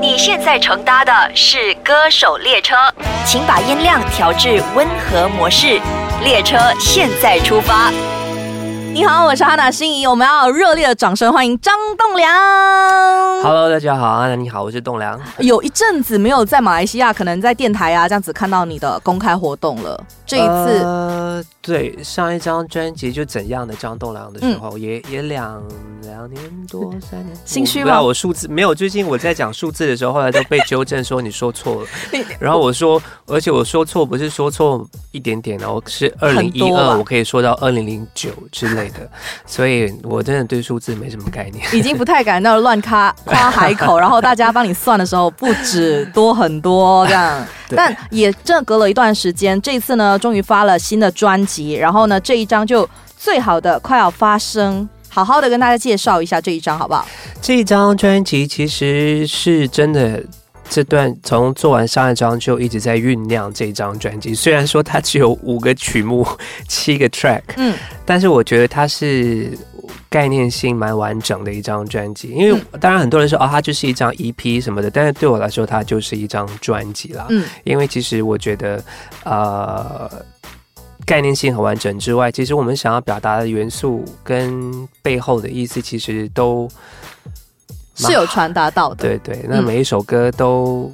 [0.00, 2.76] 你现在乘搭的是歌手列车，
[3.26, 5.80] 请把音量调至温和模式。
[6.22, 7.90] 列车现在出发。
[8.92, 12.32] 你好，我是哈娜心怡，我们要热烈的掌声欢迎张栋梁。
[13.42, 15.18] Hello，大家好，安娜你好，我是栋梁。
[15.38, 20.00] 有一阵子没有在马来西亚，可能在电台啊这样子看到你的公开活动了。
[20.24, 25.62] 这一次，呃，对，上一张专辑就怎样的张栋梁的时候，也也两
[26.02, 31.88] 两年多三年，心虚吗我数字没有，最近我在讲数字的时候，后来都被纠正说你说错了，
[32.38, 39.08] 然后我说，而且我说错不是说错一点点哦，是二零一二，我可以说到二零零九之类的，
[39.46, 41.66] 所以我真的对数字没什么概念。
[41.74, 47.46] 已经不太敢那乱夸夸海口，然后大家帮你算的时候不止多很多这样。
[47.66, 57.06] 对但也正隔了一段时间，这次呢，终于发了新的专辑，然后呢，这一张就最好的快要发生，好好的跟大家介绍一下这一张好不好？
[57.40, 60.22] 这一张专辑其实是真的。
[60.66, 66.26] 这段从做完上一张就一直在酝酿这张专辑，虽然说它只有五个曲目、
[66.66, 69.56] 七个 track，嗯，但是我觉得它是
[70.08, 72.28] 概念性蛮完整的一张专辑。
[72.28, 77.26] 因为当然很多人说哦，它就是一张 EP 什么的，但是对我来说，它就是一张专辑啦。
[77.28, 78.82] 嗯，因为其实我觉得，
[79.24, 80.10] 呃，
[81.06, 86.68] 概念性很完整之外，其实我们想要表达的元素跟背后的意思，其实都
[87.94, 88.96] 是有传达到的。
[88.96, 90.90] 对对，那嗯每一首歌都、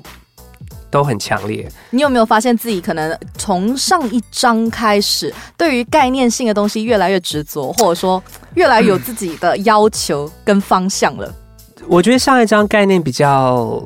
[0.90, 1.70] 都很强烈。
[1.90, 8.22] 你有没有发现自己可能从上一章开始，对于概念性的东西越来越执着，或者说
[8.54, 11.32] 越来越有自己的要求跟方向了？
[11.86, 13.82] 我觉得上一章概念比较，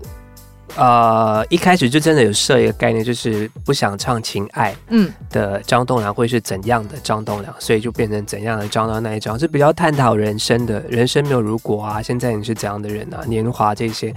[0.77, 14.13] 呃，一开始就真的有设一个概念，就是不想唱情爱嗯的张栋梁会是怎样的张栋梁，所以就变成怎样的张栋梁那一张是比较探讨人生的，人生没有如果啊，现在你是怎样的人啊，年华这些。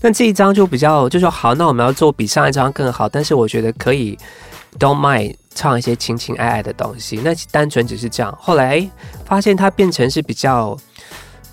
[0.00, 4.18] 那这一张就比较就说好，那我们要做比上一张更好，但是我觉得可以
[4.78, 8.36] don't mind 唱一些情情爱爱的东西，那单纯只是这样。
[8.40, 8.84] 后来
[9.24, 10.76] 发现它变成是比较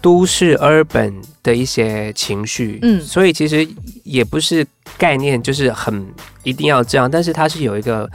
[0.01, 1.13] 都市 urban
[1.43, 3.67] 的一些情绪，嗯所以其实
[4.03, 4.65] 也不是
[4.97, 6.05] 概念就是很
[6.43, 8.09] 一定要这样，但是它是有一个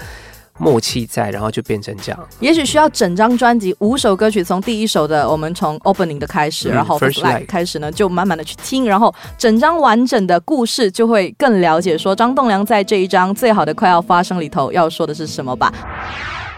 [0.59, 2.29] 默契在，然后就变成这样。
[2.39, 15.73] 也许需要整张专辑五首歌曲，从第一首的我们从 opening 的开始，嗯然后 First Light 开始呢，就慢慢的去听，然后整张完整的故事就会更了解说张栋梁在这一张最好的快要发生里头要说的是什么吧。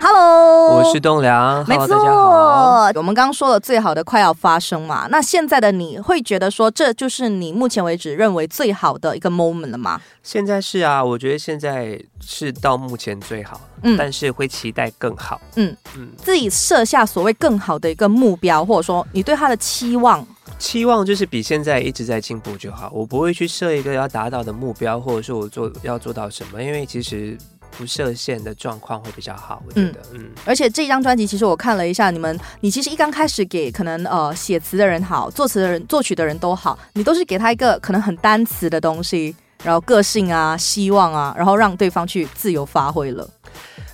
[0.07, 1.75] Hello，我是栋梁没。
[1.79, 9.99] 错，我们刚刚说了最好的快要发生嘛，那现在的你会觉得说这就是你目前为止认为最好的一个 moment 了吗？
[10.23, 15.41] 现在是啊，我觉得现在是到目前最好，嗯但是会期待更好。
[15.55, 20.27] 嗯嗯，自己设下所谓更好的一个目标，或者说你对他的期望，
[20.59, 27.39] 期望就是比现在一直在进步就好，我不会去设一个要达到的目标，或者是我做要做到什么，因为其实
[27.77, 29.63] 不设限的状况会比较好。
[29.67, 43.29] 我觉得，嗯而且这张专辑其实我看了一下，你们你其实一刚开始给可能呃写词的人好，作词的人、作曲的人都好，你都是给他一个可能很单词的东西，然后个性啊、希望啊，然后让对方去自由发挥了。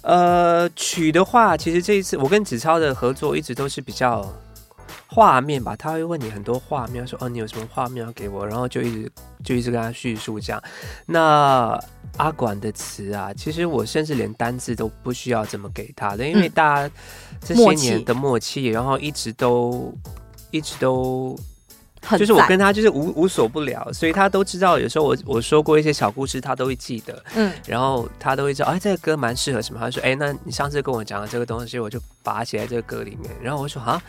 [0.03, 4.27] 呃，曲的话，其实这一次我跟子超的合作一直都是比较
[5.13, 9.13] 画面吧，他会问你很多画面，说哦你有什么画面要给我，然后就一直
[9.45, 10.63] 就一直跟他叙述这样。
[11.05, 11.77] 那
[12.17, 16.51] 阿管的词啊，其实我甚至连单字都不需要怎么给他的，因为嗯。
[16.53, 16.95] 大家
[17.41, 19.93] 这些年的默契，然后一直都
[20.51, 21.45] 一直都很
[22.19, 24.79] 就是我跟他就是无无所不聊，所以他都知道。
[24.79, 29.79] 有时候我我说过一些小故事，他都会记得，嗯然后他都会知道，哎，这个歌蛮适合什么。
[29.79, 33.31] 他说，哎，那你上次跟我讲的这个东西，我就把它写在这个歌里面。
[33.43, 34.01] 然后我说，啊，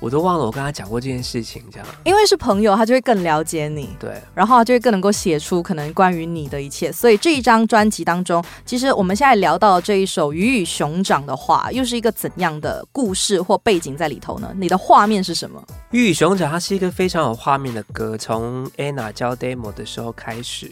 [0.00, 3.90] 我都忘了我跟他讲过这件事情，这样因为是朋友，他就会更了解你。
[3.98, 4.20] 对。
[4.34, 14.52] 然后他就会更能够写出可能关于你的一切，所以这一张专辑当中，其实我们现在聊到的这一首《鱼与熊掌》的话，又是一个怎样的故事或背景在里头呢？
[14.56, 15.62] 你的画面是什么？
[15.90, 20.70] 《鱼与熊掌》它是一个非常有画面的歌，从 Anna 教 demo 的时候开始，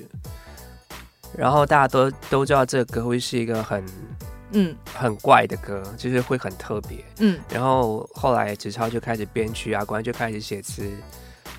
[1.36, 3.84] 然后大家都都知道这个歌会是一个很
[4.52, 7.04] 嗯很怪的歌，就是会很特别。
[7.18, 10.90] 嗯然后后来子超就开始编曲啊，关就开始写词。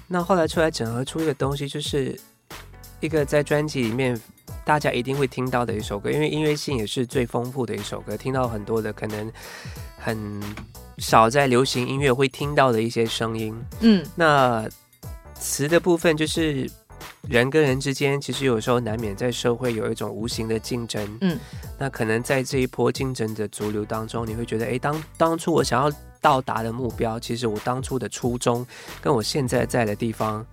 [0.08, 2.19] 那后来出来整合出一个东西，就是
[3.00, 4.19] 一个在专辑里面
[4.69, 9.31] 大家一定会听到的一首歌，因为音乐性也是最丰富的一首歌，听到很多的可能
[9.98, 10.39] 很
[11.00, 13.60] 少在流行音乐会听到的一些声音。
[13.80, 14.69] 嗯那
[15.39, 16.69] 词的部分就是
[17.27, 21.18] 人跟人之间，其实有时候难免在社会有一种无形的竞争。
[21.21, 21.39] 嗯，
[21.80, 28.63] 那可能在这一波竞争的主流当中，你会觉得，哎，当当初我想要到达的目标，其实我当初的初衷
[29.01, 30.45] 跟我现在在的地方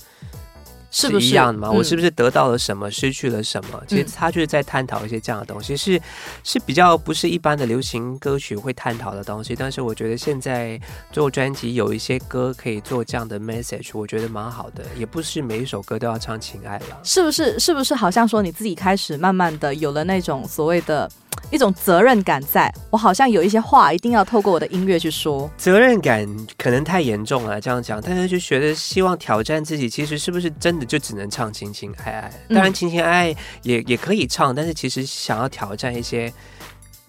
[0.90, 1.70] 是不是一样的嘛？
[1.70, 3.82] 我嗯是不是得到了什么，失去了什么？
[3.86, 6.00] 其实嗯他就是在探讨一些这样的东西，是
[6.44, 9.54] 是比较不是一般的流行歌曲会探讨的东西。
[9.54, 10.80] 但是我觉得现在
[11.12, 14.84] 做专辑有一些歌可以做这样的 message，我觉得蛮好的。
[14.96, 17.00] 也不是每一首歌都要唱情爱了。
[17.02, 17.58] 是不是？
[17.58, 21.10] 是不是好像说你自己开始慢慢的有了那种所谓的
[21.50, 25.50] 一种责任感在，我好像有一些话一定要透过我的音乐去说。
[25.56, 32.32] 责任感可能太严重了，这样讲，但是就觉得希望挑战自己，其实是不是真的就只能唱情情爱爱？
[32.48, 36.32] 嗯当然，情情爱爱也也可以唱，但是其实想要挑战一些，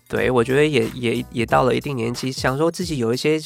[0.07, 3.39] 对我觉得也也也到了一定年纪，想说自己有一些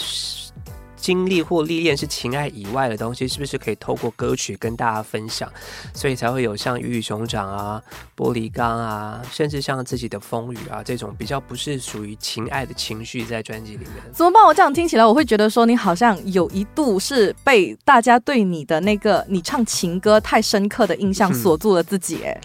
[1.01, 5.51] 经历或历练是情爱以外的东西，是不是可以透过歌曲跟大家分享？
[5.93, 7.81] 所以才会有像鱼与熊掌啊、
[8.15, 13.95] 玻璃缸啊，甚至像自己的风雨啊这种比较不是属于情爱的情绪在专辑里面。
[14.13, 14.45] 怎么办？
[14.45, 22.21] 我这样听起来，我会觉得说你好像有一度是被大家对你的那个你唱情歌太深刻的印象嗯锁住了自己。
[22.23, 22.41] 哎、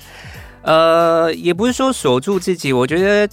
[0.63, 3.29] 呃，也不是说锁住自己，我觉得，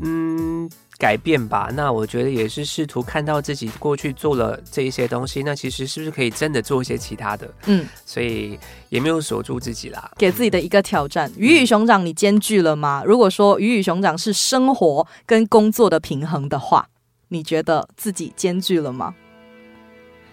[0.00, 0.68] 嗯，
[0.98, 1.70] 改变吧。
[1.74, 7.52] 那我觉得也是试图看到自己过去做了这一些东西，那其实是不是可以真的做一些其他的？
[7.66, 8.58] 嗯，所以
[8.88, 10.10] 也没有锁住自己啦。
[10.16, 11.30] 给自己的一个挑战。
[11.36, 13.02] 鱼与熊掌，你兼具了吗？
[13.04, 16.88] 如果说鱼与熊掌是生活跟工作的平衡的话，
[17.28, 19.14] 你觉得自己兼具了吗？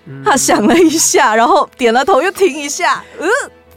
[0.05, 3.29] 嗯他想了一下，然后点了头，又停一下，嗯，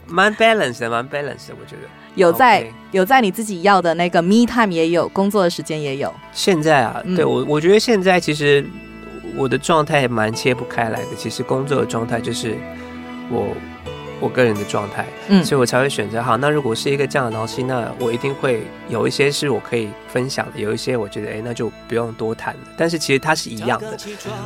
[0.07, 2.04] 蛮 balance 的，蛮 balance 的，我觉得。
[2.15, 6.13] 有在有在你自己要的那个 me time 也有，工作的时间也有。
[6.31, 8.65] 现在啊，嗯对我，我觉得现在其实
[9.35, 11.07] 我的状态蛮切不开来的。
[11.17, 12.55] 其实工作的状态就是
[13.29, 13.49] 我
[14.19, 16.37] 我个人的状态，嗯所以我才会选择好。
[16.37, 22.59] 那如果是一个这样的东西，那我一定会有一些是我可以分享的，有一些我觉得哎，那就不用多谈了。
[22.77, 23.97] 但是其实它是一样的，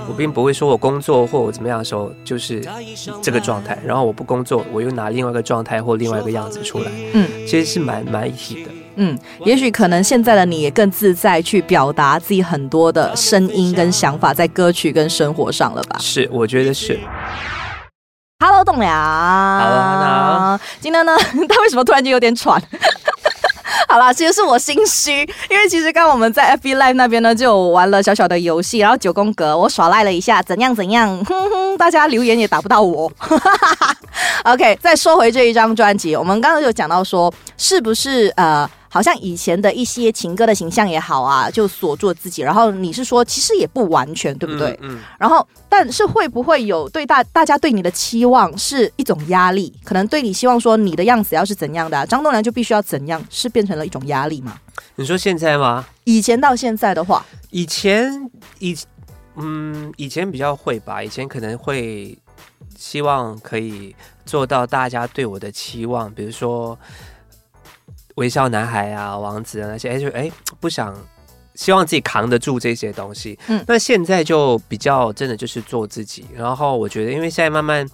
[0.08, 2.66] 我并不会说我工作或我怎么样的时候就是
[3.22, 8.72] 这个状态，然后我不工作，我又拿另外一个状态或另外一个样子出来，嗯其实是蛮蛮一体的。
[8.96, 17.00] 嗯，也许可能现在的你也更自在去表达自己很多的声音跟想法在歌曲跟生活上了吧是，我觉得是。
[18.60, 18.92] ？Hello，栋梁。
[19.62, 21.16] Hello，Hannah 今天呢，
[21.48, 22.62] 他为什么突然间有点喘？
[23.88, 33.10] 好啦，其实是我心虚，因为其实刚刚我们在 FB Live 那边呢，就有玩了小小的游戏，然后九宫格我耍赖了一下，怎样怎样， 哼哼，大家留言也打不到我。
[34.44, 44.72] OK，再说回这一张专辑，我们刚刚就讲到说，是不是呃，好像以前的一些情歌的形象也好啊，就锁住了自己，然后你是说其实也不完全，对不对？
[44.82, 49.74] 嗯，嗯然后，但是会不会有对大大家对你的期望是一种压力？
[49.84, 54.60] 可能对你希望说你的样子要是怎样的、啊，张栋梁就必须要怎样，是变成了一种压力吗？
[54.96, 55.86] 你说现在吗？
[56.04, 58.76] 以前到现在的话，以前以
[59.36, 62.18] 嗯，以前比较会吧，以前可能会
[62.76, 63.96] 希望可以
[64.26, 66.78] 做到大家对我的期望，比如说
[68.20, 70.96] 微笑男孩啊、王子啊那些，哎，就哎不想。
[71.56, 73.38] 希望自己扛得住这些东西，
[73.68, 76.26] 那现在就比较真的就是做自己。
[76.34, 77.86] 然后我觉得，因为现在慢慢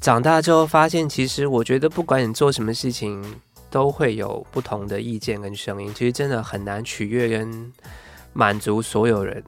[0.00, 3.22] 长大之后，发现其实我觉得不管你做什么事情，
[3.70, 7.72] 都会有不同的意见跟声音，其实真的很难取悦跟
[8.32, 9.40] 满足所有人，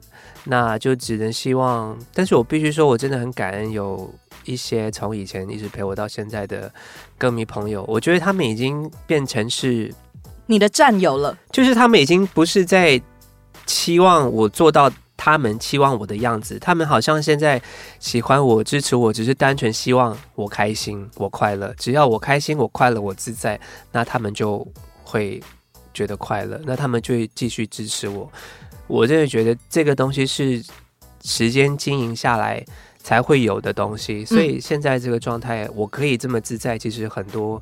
[0.45, 1.97] 那就只能希望。
[2.13, 4.09] 但是我必须说，我真的很感恩有
[4.49, 6.71] 一些从以前一直陪我到现在的
[7.17, 9.93] 歌迷朋友，我觉得他们已经变成是，
[10.47, 13.01] 你的战友了，就是他们已经不是在
[13.65, 14.91] 期望我做到。
[15.21, 17.61] 他们期望我的样子，他们好像现在
[17.99, 21.75] 喜欢我、支持我，只是单纯希望我开心、我快乐。
[21.77, 23.59] 只要我开心、我快乐、我自在，
[23.91, 24.65] 那他们就
[25.03, 25.43] 会
[25.93, 28.31] 觉得快乐，那他们就会继续支持我。
[28.87, 30.63] 我真的觉得这个东西是
[31.21, 32.65] 时间经营下来
[33.01, 37.59] 才会有的东西，所以现在这个状态，我可以这么自在，其实很多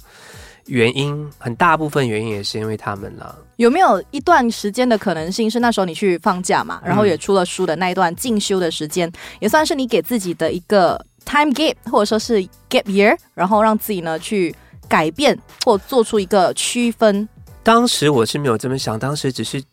[0.66, 3.36] 原因，很大部分原因也是因为他们啦。
[3.58, 14.54] 有没有一段时间的可能性是那时候你去放假嘛，然后也出了书的那一段进修的时间，也算是你给自己的一个 time gap 或者说是 gap year，然后让自己呢去
[14.88, 17.30] 改变或做出一个区分。
[17.64, 19.64] 当时我是没有这么想，当时只是。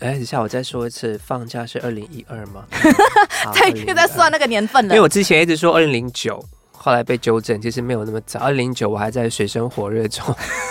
[0.00, 2.64] 哎，等一下，我再说一次，放假是二零一二吗？
[3.44, 5.02] 好在2012又在算那个年份了因为。
[5.02, 6.40] 我之前一直说二零零九，
[6.70, 8.38] 后来被纠正，其实没有那么早。
[8.38, 10.24] 二零零九我还在水深火热中。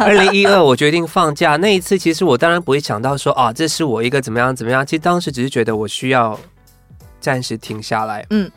[0.00, 4.86] 二零一二我决定放假那一次，其实我当然不会想到说啊，这是我一个怎么样怎么样。
[4.86, 6.38] 其实当时只是觉得我需要
[7.20, 8.24] 暂时停下来。
[8.30, 8.48] 嗯，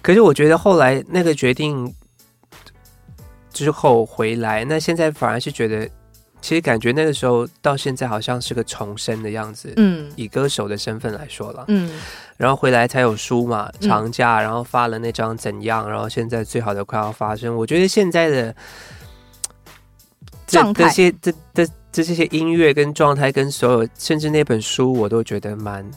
[0.00, 1.94] 可是我觉得后来那个决定
[3.52, 5.86] 之后回来，那现在反而是觉得。
[6.40, 9.72] 其其实感觉那个时候到现在好像是个重生的样子。
[9.76, 11.88] 嗯以歌手的身份来说了，嗯，
[12.36, 17.54] 然后回来才有书嘛，嗯长假，然后发了那张怎样，然后现在最好的快要发生。
[17.54, 18.56] 我觉得现在的
[20.44, 25.88] 这状态这些这这这这些音乐跟状态跟所有，甚至那本书，我都觉得蛮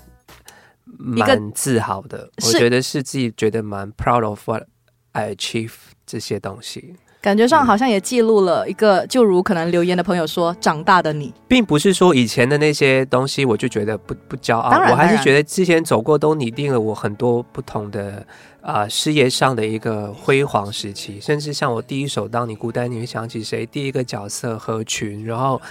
[0.85, 2.29] 蛮自豪的。
[2.45, 4.67] 我觉得是自己觉得蛮 proud of what
[5.13, 5.73] I achieve
[6.05, 6.95] 这些东西。
[7.23, 18.15] 感觉上好像也记录了一个，就如可能留言的朋友说，长大的你，并不是说以前的那些东西我就觉得不不骄傲当然，我还是觉得之前走过都拟定了我很多不同的
[18.59, 25.61] 啊、呃事业上的一个辉煌时期，甚至像我第一首《当你孤单你会想起谁》，第一个角色合群，然后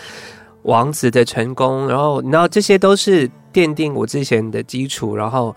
[0.63, 5.55] 王子的成功，然后你知道这些都是奠定我之前的基础，然后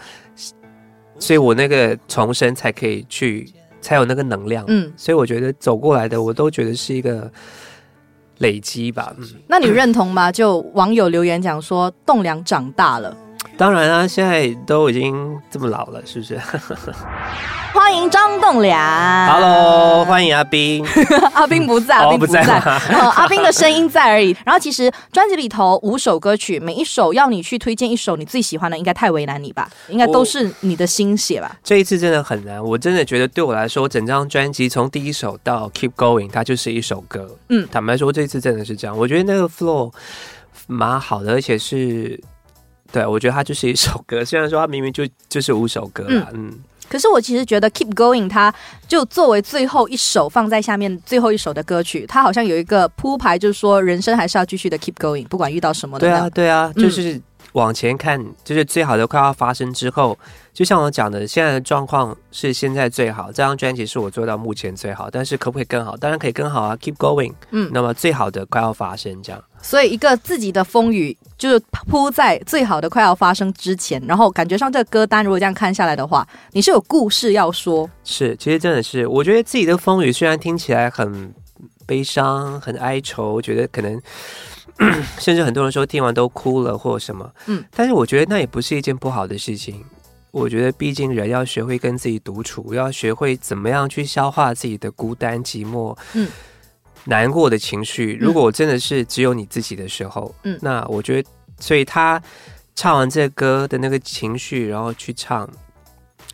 [1.19, 3.49] 所以我那个重生才可以去
[3.85, 7.31] 才有那个能量，嗯，所以我觉得走过来的我都觉得是一个
[8.39, 9.23] 累积吧，嗯。
[9.47, 10.31] 那你认同吗？
[10.31, 13.15] 就网友留言讲说，栋梁长大了。
[13.57, 16.37] 当然啊，现在都已经这么老了，是不是
[17.73, 18.77] 欢迎张栋梁
[19.27, 20.85] ？Hello，欢迎阿斌。
[21.33, 22.41] 阿斌不在，阿哦，斌不在。
[23.15, 24.35] 阿斌的声音在而已。
[24.45, 29.69] 然后其实专辑里头五首歌曲，每一首要你去推荐一首你最喜欢的，应该太为难你吧？
[29.87, 31.55] 应该都是你的心血吧？
[31.63, 37.29] 这一次真的很难，我真的觉得对我来说，整张专辑从第一首到 Keep Going，它就是一首歌。
[37.47, 38.97] 嗯坦白说，这次真的是这样。
[38.97, 39.93] 我觉得那个 flow
[40.67, 42.21] 蛮好的，而且是。
[42.91, 46.53] 对，我觉得它就是一首歌， 虽然说它明明就就是五首歌啦，嗯，
[46.87, 48.53] 可是我其实觉得《Keep Going》它
[48.87, 56.83] 就作为最后一首放在下面最后一首的歌曲，它好像有一个铺排，就是说人生还是要继续的 Keep Going，不管遇到什么的对啊，对啊，嗯。
[56.83, 57.19] 就是
[57.55, 60.17] 往前看，就是最好的快要发生之后，
[60.53, 65.95] 就像我讲的，现在的状况是现在最好，这张专辑是我做到目前最好，但是可不可以更好？
[65.95, 67.33] 当然可以更好啊，Keep Going。
[67.51, 71.57] 嗯，那么最好的快要发生，这样所以一个自己的风雨就是
[71.87, 77.89] 铺在最好的快要发生之前，然后感觉上这个歌单如果这样看下来的话，你是有故事要说。
[78.03, 81.33] 是，其实真的是，我觉得自己的风雨虽然听起来很
[81.85, 83.97] 悲伤、很哀愁，我觉得可能。
[85.19, 87.59] 甚至很多人说听完都哭了或什么，嗯。
[87.59, 89.83] 嗯，但是我觉得那也不是一件不好的事情。
[90.31, 96.25] 我觉得毕竟人要学会跟自己独处，要学会怎么样去消化自己的孤单、寂寞，嗯。
[96.25, 96.27] 嗯，
[97.05, 98.17] 难过的情绪。
[98.19, 101.29] 如果真的是只有你自己的时候，嗯嗯，那我觉得，
[101.59, 102.21] 所以他
[102.75, 105.49] 唱完这歌的那个情绪，然后去唱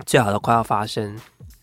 [0.05, 1.15] 最好的快要发生，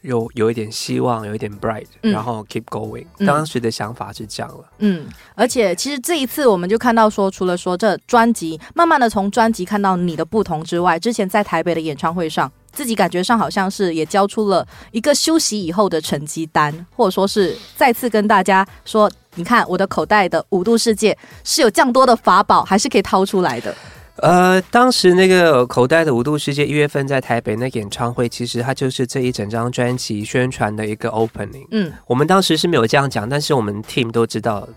[0.02, 3.04] 有有一点希望，有一点 bright，、嗯然后 keep going。
[3.18, 4.64] 嗯当时的想法是这样了。
[4.78, 23.74] 嗯，而且其实这一次我们就看到说，除了说这专辑，慢慢的从专辑看到你的不同之外，之前在台北的演唱会上，自己感觉上好像是也交出了一个休息以后的成绩单，或者说是再次跟大家说，你看我的口袋的五度世界是有这样多的法宝，还是可以掏出来的。
[24.18, 31.66] 呃，当时那个口袋的五度世界一月份在台北那个演唱会，其实它就是这一整张专辑宣传的一个 opening。
[31.70, 34.68] 嗯，我们当时是没有这样讲，但是我们 team 都知道，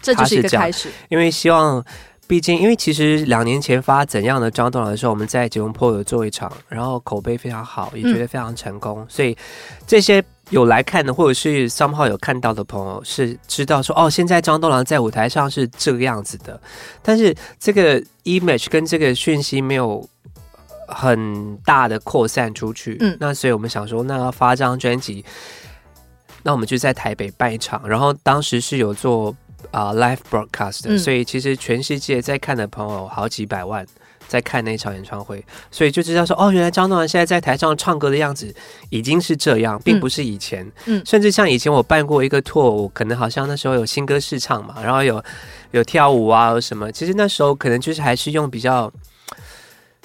[0.00, 0.88] 这就是一个开始。
[1.08, 1.84] 因为希望，
[2.28, 9.36] 毕竟因为其实两年前发怎样的张栋梁的时候，我们在吉隆坡有做一场，然后口碑非常好，也觉得非常成功，所以
[9.86, 16.60] 这些有来看的或者是 somehow 有看到的朋友是知道说，哦，现在张栋梁在舞台上是这个样子的，
[17.02, 20.08] 但是这个 image 跟这个讯息没有。
[20.86, 23.12] 很大的扩散出去，嗯。
[23.12, 25.24] 嗯，那所以我们想说，那要发张专辑，
[26.42, 29.34] 那我们就在台北办一场，然后当时是有做
[29.70, 30.98] 啊、live broadcast 的，嗯。
[30.98, 33.84] 所以其实全世界在看的朋友好几百万
[34.26, 38.54] 在看那场演唱会，所以就知道说哦，原来张栋梁现在在台上唱歌的样子
[38.90, 40.70] 已经是这样，并不是以前。
[40.86, 45.22] 嗯甚至像以前我办过一个 tour，我可能好像那时候有新歌试唱嘛，然后有
[45.72, 48.92] 有跳舞啊，有什么，其实那时候可能就是还是用比较。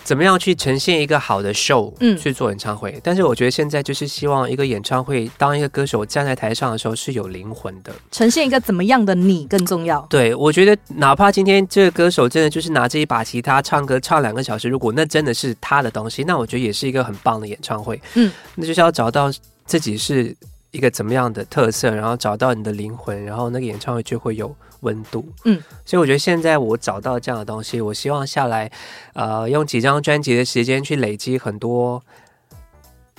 [0.09, 2.99] 怎么样去呈现一个好的 show，嗯去做演唱会？
[3.03, 7.93] 但是我觉得现在就是希望一个演唱会，当一个歌手站在台上的时候是有灵魂的。
[8.09, 10.01] 呈现一个怎么样的你更重要。
[10.09, 18.01] 对，我觉得哪怕今天这个歌手真的就是拿着一把吉他唱歌唱两个小时，如果那真的是他的东西，那我觉得也是一个很棒的演唱会。
[18.15, 19.31] 嗯，那就是要找到
[19.67, 20.35] 自己是
[20.71, 25.27] 一个怎么样的特色，然后找到你的灵魂，然后那个演唱会就会有温度。
[25.45, 28.71] 嗯，所以我觉得现在我找到这样的东西，我希望下来，
[29.13, 32.01] 呃，用几张专辑的时间去累积很多。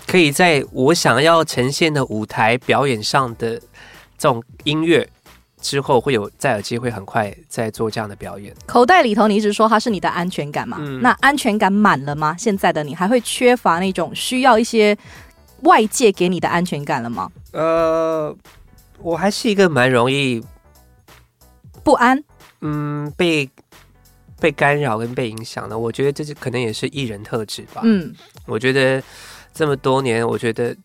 [0.06, 3.60] 可以在我想要呈现的舞台表演上的
[4.18, 5.08] 这种音乐
[5.60, 8.52] 之后，会有再有机会很快再做这样的表演。
[8.66, 10.78] 口袋里头，你一直说它是你的安全感嘛？
[10.80, 12.34] 嗯那安全感满了吗？
[12.36, 14.96] 现在的你还会缺乏那种需要一些
[15.62, 17.30] 外界给你的安全感了吗？
[17.52, 18.34] 呃，
[19.02, 20.42] 我还是一个蛮容易
[21.82, 22.22] 不安，
[22.60, 23.48] 嗯被
[24.40, 27.82] 被干扰跟被影响的，我觉得这是可能也是艺人特质吧。
[27.84, 28.14] 嗯，
[28.46, 29.02] 我觉得
[29.52, 30.76] 这么多年，我觉得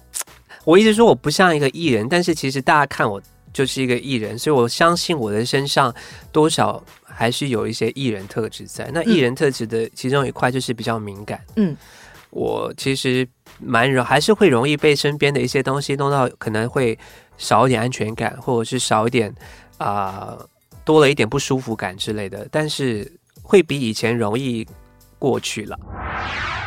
[0.64, 3.20] 我一直说我不像一个艺人，但是其实大家看我
[3.52, 5.94] 就是一个艺人，所以我相信我的身上
[6.32, 8.90] 多少还是有一些艺人特质在。
[8.92, 11.40] 那艺人特质的其中一块就是比较敏感。
[11.56, 11.76] 嗯，
[12.30, 13.28] 我其实
[13.60, 16.98] 蛮容还是会容易被身边的一些东西弄到，可能会
[17.36, 19.32] 少一点安全感，或者是少一点
[19.78, 20.38] 啊、
[20.84, 23.10] 多了一点不舒服感之类的，但是
[23.42, 24.66] 会比以前容易
[25.18, 25.78] 过去了。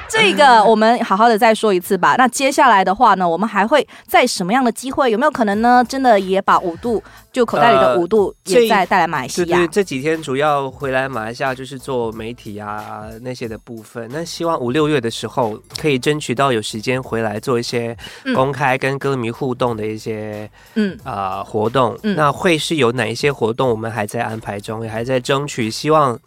[0.10, 2.16] 这个我们好好的再说一次吧。
[2.18, 5.12] 那接下来的话呢，我们还会在什么样的机会？
[5.12, 5.84] 有没有可能呢？
[5.88, 9.58] 真的也把五度就口袋里的呃五度也再带来马来西亚？
[9.58, 14.10] 对对，这几天主要回来马来西亚就是做媒体啊那些的部分。
[14.12, 21.98] 那希望五六月的时候可以争取到有时间回来做一些嗯公开跟歌迷互动的一些嗯啊、呃活动。
[22.04, 23.70] 嗯那会是有哪一些活动？
[23.70, 26.18] 我们还在安排中，也还在争取，希望。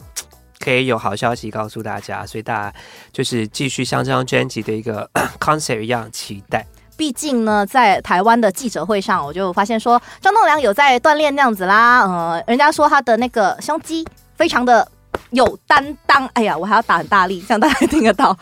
[0.63, 2.75] 可以有好消息告诉大家，所以大家
[3.13, 5.09] 就是继续像这张专辑的一个
[5.41, 6.67] concept 一样期待。
[6.97, 12.03] 毕竟呢，在台湾的记者会上，我就发现说张栋梁有在锻炼那样子啦。
[12.03, 14.87] 呃，人家说他的那个胸肌非常的
[15.31, 16.27] 有担当。
[16.35, 18.37] 哎呀，我还要打很大力，这样大家 听得到。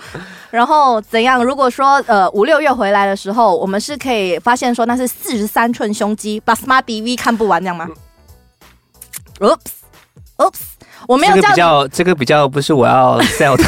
[0.50, 1.44] 然后怎样？
[1.44, 7.87] 如果说呃五六月回来的时候，我们是可以发现说那是四十三寸胸肌，Basma BV 看不完这样吗
[9.38, 10.58] ？Oops，Oops，
[11.06, 13.64] 我没有这个比较，这个比较不是我要 sell 的。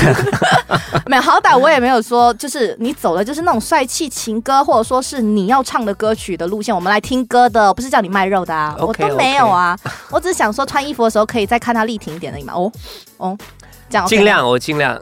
[1.07, 9.79] 没有，好歹我也没有说，就是你走的就是那种帅气情歌，或者说是你要唱的歌曲的路线，我们来听歌的，不是叫你卖肉的啊我都没有啊。
[10.11, 12.53] 我只是想说穿衣服的时候可以再看它立挺一点而已嘛。
[12.55, 12.73] 哦
[13.17, 13.39] 哦，
[13.89, 14.25] 这样 OK 尽。
[14.25, 15.01] 量，我尽量。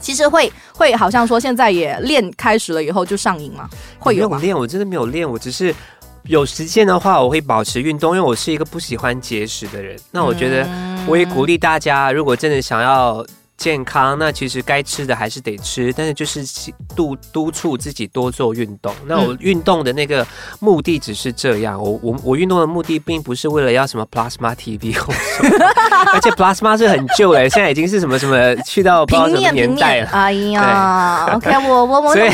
[0.00, 4.38] 其实会会好像说现在也练开始了以后就上瘾嘛，会有吗？
[4.38, 5.74] 没有练，我真的没有练，我只是
[6.22, 9.98] 有时间的话，我会保持运动，因为我是一个不喜欢节食的人。
[10.12, 13.24] 那我觉得嗯我也鼓励大家，如果真的想要
[13.56, 16.44] 健康，那其实该吃的还是得吃，但是就是
[16.94, 18.94] 督督促自己多做运动。
[19.06, 20.24] 那我运动的那个
[20.60, 24.94] 目的只是这样，我我我运动的目的并不是为了要什么 plasma TV
[26.12, 30.10] 而且 plasma 是很旧了，现在已经是什么什么去到不知道什么平面年代了。
[30.10, 32.30] 哎呀，OK， 我我我所以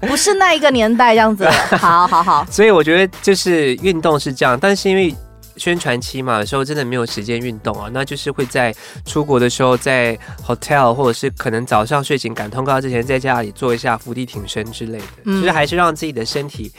[0.00, 5.14] 不是那一个年代这样子， 好好好，所以我觉得就是运动是这样，但是因为
[5.58, 10.16] 宣传期嘛，有时候真的没有时间运动啊，那就是会在出国的时候，在
[10.46, 16.72] hotel 或者是可能早上睡醒赶通告之前，在家里做一下伏地挺身之类的，嗯就是还是让自己的身体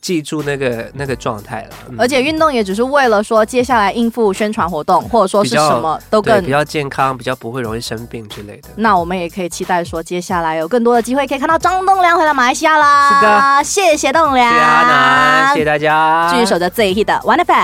[0.00, 1.70] 记住那个那个状态了。
[1.88, 8.68] 嗯而且运动也只是为了说接下来应付宣传活动，或者说是什么都更对比较健康，比较不会容易生病之类的。
[8.76, 13.20] 那我们也可以期待说，接下来有更多的机会可以看到张栋梁回来马来西亚啦。
[13.20, 17.54] 是的，谢谢栋梁，谢谢阿南，谢谢大家，继续守着最 hit 的 One FM。